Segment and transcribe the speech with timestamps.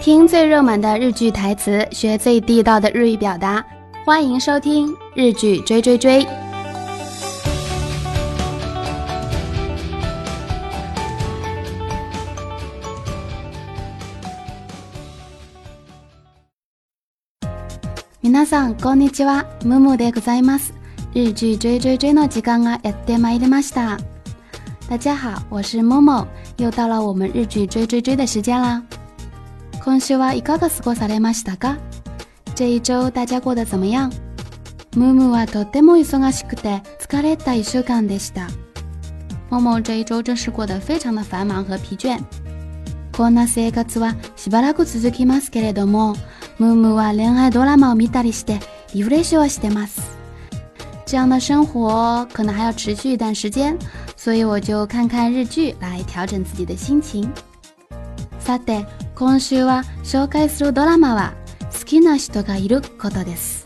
[0.00, 3.64] 听最热门的日剧台词，学最地道的日语表达，
[4.04, 6.24] 欢迎收听日剧追追追。
[18.22, 20.72] 皆さんこんにちは、ムムでございます。
[21.14, 23.98] 日剧追追追の時間がやってまいりました。
[24.88, 26.26] 大家好，我是 Momo，
[26.58, 28.80] 又到了我们日剧追追追的时间啦。
[29.86, 31.78] 今週はいかが過ごされましたか
[32.56, 34.10] 这一周大家过得怎么样
[34.96, 38.48] ムームはとっても忙しくて疲れた一週間でした。
[39.48, 42.18] モモ这一周真是过得非常的繁忙和疲倦。
[43.16, 46.16] こんな生活はしばらく続きますけれども、
[46.58, 48.58] ムームは恋愛ドラマを見たりして
[48.92, 50.02] リフレッシュをしてます。
[51.06, 53.78] 这样的生活可能还要持续一段时间，
[54.16, 57.30] 所以我就看看日剧来调整自己的心情。
[58.44, 58.84] さて、
[59.16, 61.32] 今週は紹介するドラマは
[61.72, 63.64] 好きな人がいることです。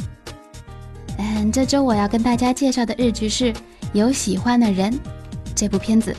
[1.19, 3.53] 嗯，这周我要跟大家介绍的日剧是
[3.93, 4.93] 《有喜欢的人》
[5.57, 6.15] 这部片子。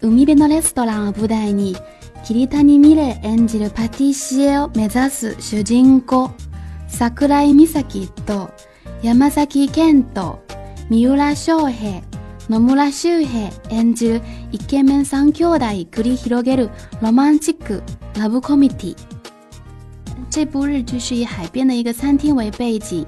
[0.00, 1.76] 海辺のレストランを舞台に
[2.22, 6.30] 桐谷美玲演じるパティシエを目指す主人公
[6.88, 8.50] 桜井美咲と
[9.02, 10.38] 山崎健人
[10.88, 12.00] 三浦翔平
[12.48, 14.20] 野村周平演じる
[14.52, 16.54] 一見面三強打，口里披露的
[17.00, 17.82] 浪漫契約
[18.16, 18.96] ，Love c o m m i t t
[20.28, 23.04] 这部日剧是以海边的一个餐厅为背景，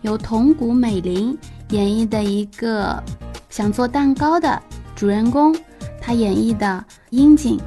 [0.00, 1.36] 由桐谷美玲
[1.68, 3.02] 演绎的一个
[3.50, 4.60] 想做蛋糕的
[4.94, 5.54] 主人公，
[6.00, 7.60] 他演绎的樱井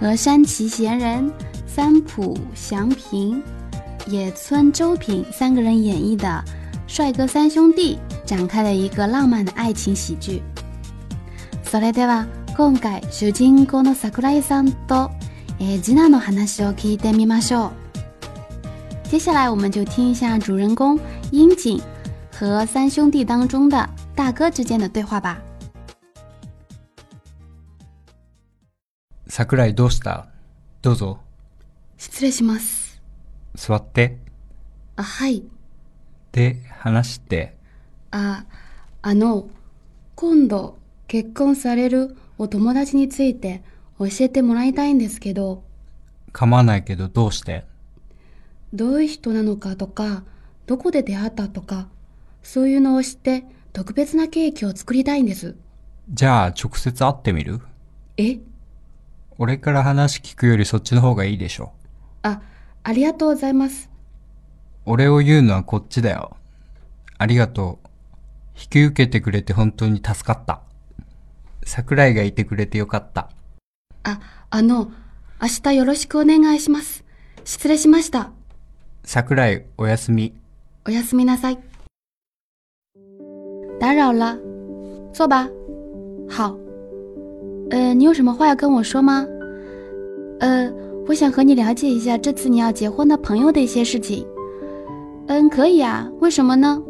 [0.00, 1.28] 和山崎贤人、
[1.66, 3.42] 三浦翔平、
[4.06, 6.44] 野村周平三个人演绎的
[6.86, 10.40] 帅哥三兄弟，展开了一个浪漫的爱情喜剧。
[11.64, 12.24] sorry 对吧？
[12.56, 15.10] 今回主人公の桜井さんと、
[15.60, 17.72] えー、次男の話を聞いてみましょう。
[19.08, 20.98] 接下来我们就听一下主人公
[21.32, 21.78] 樱井
[22.32, 25.38] 和三兄弟当中的大哥之间的对话吧。
[29.28, 30.26] 桜井どうした
[30.80, 31.18] どうぞ。
[31.98, 33.02] 失礼します。
[33.54, 34.16] 座って。
[34.96, 35.42] あ、はい。
[36.32, 37.54] で、話して。
[38.12, 38.46] あ、
[39.02, 39.46] あの、
[40.14, 43.62] 今度結婚されるお友達について
[43.98, 45.62] 教えてもらいたいんですけど。
[46.32, 47.64] 構わないけどどうして
[48.74, 50.22] どういう人なのかとか、
[50.66, 51.88] どこで出会ったとか、
[52.42, 55.56] そういうのを知って特別なケーキを作りたいんです。
[56.10, 57.60] じゃあ直接会ってみる
[58.18, 58.38] え
[59.38, 61.72] 俺から話聞くよりそっちの方がいいでしょ。
[62.22, 62.42] あ、
[62.82, 63.88] ありがとうございます。
[64.84, 66.36] 俺を言うのはこっちだよ。
[67.16, 67.88] ありがとう。
[68.60, 70.60] 引き受けてくれて本当に助かった。
[71.66, 73.28] 桜井がいてくれてよかった。
[74.04, 74.92] あ、あの、
[75.42, 77.04] 明日よろしくお願いします。
[77.44, 78.30] 失礼しました。
[79.04, 80.32] 桜井、おやすみ。
[80.86, 81.58] おやすみなさい。
[83.80, 84.38] 打扰了，
[85.12, 85.48] 坐吧。
[86.30, 86.56] 好。
[87.70, 89.26] 呃，你有什么话要跟我说吗？
[90.38, 90.72] 呃，
[91.08, 94.24] 我想和你了解一下这次你要结婚的朋友的一些事情。
[95.26, 96.08] 嗯，可以啊。
[96.20, 96.80] 为什么呢？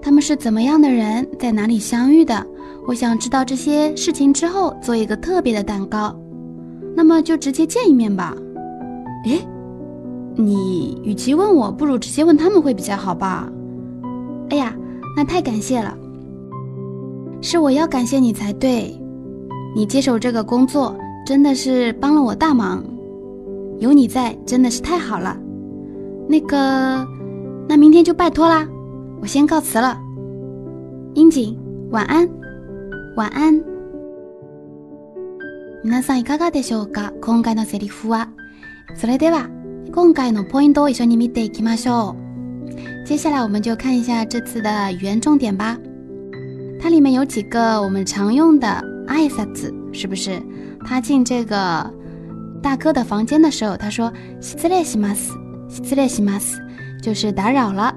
[0.00, 2.46] 他们是怎么样的人，在哪里相遇的？
[2.84, 6.14] 我想知道这些事情之后做一个特别的蛋糕，
[6.96, 8.34] 那么就直接见一面吧。
[9.26, 9.40] 诶，
[10.34, 13.48] 你与其问我，不如直接问他们会比较好吧？
[14.50, 14.74] 哎呀，
[15.16, 15.96] 那太感谢了，
[17.40, 18.98] 是我要感谢你才对。
[19.74, 20.94] 你接手这个工作
[21.24, 22.82] 真的是帮了我大忙，
[23.78, 25.38] 有你在真的是太好了。
[26.28, 27.06] 那个，
[27.68, 28.66] 那明天就拜托啦，
[29.20, 29.96] 我先告辞了。
[31.14, 31.56] 樱井，
[31.90, 32.28] 晚安。
[33.14, 33.52] 晚安，
[35.84, 37.12] 皆さんいかがでしょうか？
[37.20, 38.26] 今回のセリフは、
[38.96, 39.50] それでは
[39.94, 43.06] 今回のポイントを一緒に見てきましょう。
[43.06, 45.76] 接下来我们就看一下这次的语言重点吧。
[46.80, 48.66] 它里面有几个我们常用的
[49.08, 50.40] 挨拶，是不是？
[50.86, 51.92] 他进这个
[52.62, 54.10] 大哥的房间的时候，他说
[54.40, 55.36] “すみませんします、
[55.68, 56.58] すみませんします”，
[57.04, 57.94] 就是打扰了。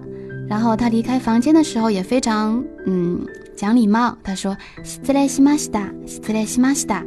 [0.50, 3.22] 然后他离开房间的时候也非常嗯。
[3.56, 7.02] 讲礼貌，他说 “siete s h i m a s t a s s m a s a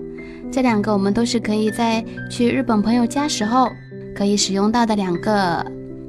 [0.50, 3.68] 这两个我们都是可以在去日本朋友家时候
[4.16, 5.58] 可以使用到的两个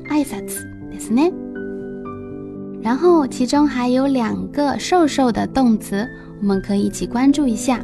[0.10, 0.40] 挨拶，
[0.90, 1.22] 对是呢。
[2.82, 6.08] 然后其中还有两个瘦瘦的动词，
[6.42, 7.80] 我们可以一起关注一下。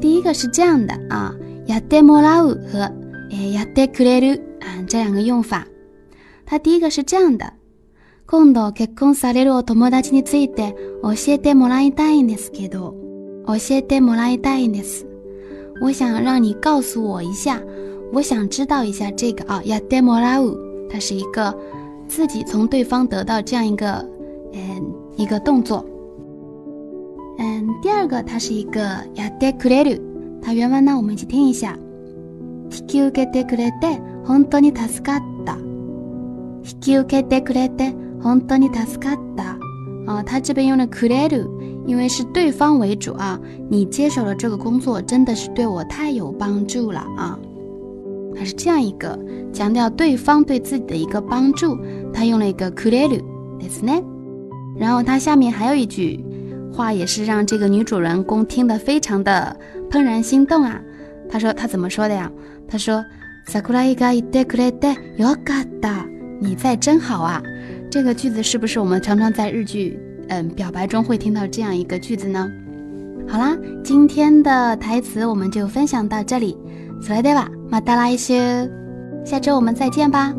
[0.00, 1.32] 第一个是这样的啊
[1.66, 2.90] やってもらう和
[3.30, 5.64] y a d a k u 啊这两个用法，
[6.44, 7.44] 它第一个是这样的。
[8.26, 12.94] 今度結婚されるお友達について教えてもらいたいんですけど、
[13.46, 15.06] 教えてもらいたいんです。
[15.80, 17.60] 我想让你告诉我一下，
[18.12, 20.58] 我想知道一下这个啊、哦，やってもらう，
[20.90, 21.54] 它是一个
[22.08, 24.04] 自己从对方得到这样一个
[24.52, 25.84] 嗯一个动作。
[27.38, 28.80] 嗯，第二个它是一个
[29.14, 30.00] やってくれる，
[30.40, 31.76] 它原文呢我们一起听一下。
[32.70, 35.58] 引き受けてくれて本当に助かった。
[36.64, 37.94] 引き受けてくれて
[38.24, 39.54] 从达尼塔斯卡达
[40.06, 41.46] 啊，他这边用的 “kulelu”，
[41.86, 43.38] 因为是对方为主啊。
[43.68, 47.38] 你接手了这个工作，真的是对我太有帮助了啊！
[48.34, 49.18] 它是这样一个
[49.52, 51.76] 强调对方对自己的一个帮助，
[52.14, 53.20] 他用了一个 “kulelu”，
[53.60, 54.02] 对不对？
[54.78, 56.24] 然后他下面还有一句
[56.72, 59.54] 话，也是让这个女主人公听得非常的
[59.90, 60.80] 怦然心动啊。
[61.28, 62.32] 他说他怎么说的呀？
[62.66, 63.04] 他说
[63.48, 64.88] ：“萨库拉伊卡伊德库雷德，
[66.40, 67.42] 你在真好啊！”
[67.94, 69.96] 这个句子是不是我们常常在日剧，
[70.26, 72.44] 嗯，表白中会听到这样一个句子呢？
[73.24, 76.58] 好啦，今天的台词我们就分享到这里，
[77.00, 78.68] それではまた来週，
[79.24, 80.34] 下周我们再见吧。